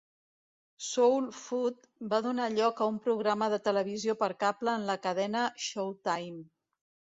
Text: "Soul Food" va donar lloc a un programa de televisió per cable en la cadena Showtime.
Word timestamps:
"Soul 0.85 1.27
Food" 1.39 1.83
va 2.13 2.21
donar 2.29 2.47
lloc 2.55 2.81
a 2.81 2.89
un 2.95 2.97
programa 3.09 3.51
de 3.57 3.61
televisió 3.69 4.17
per 4.25 4.33
cable 4.47 4.77
en 4.81 4.89
la 4.91 4.99
cadena 5.07 5.47
Showtime. 5.69 6.45